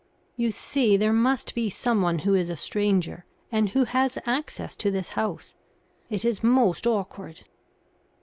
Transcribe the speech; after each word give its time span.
"You 0.35 0.49
see, 0.49 0.97
there 0.97 1.13
must 1.13 1.53
be 1.53 1.69
someone 1.69 2.17
who 2.25 2.33
is 2.33 2.49
a 2.49 2.55
stranger 2.55 3.23
and 3.51 3.69
who 3.69 3.83
has 3.83 4.17
access 4.25 4.75
to 4.77 4.89
this 4.89 5.09
house. 5.09 5.53
It 6.09 6.25
is 6.25 6.41
most 6.43 6.87
awkward." 6.87 7.43